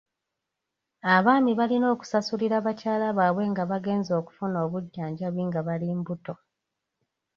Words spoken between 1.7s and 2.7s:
okusasulira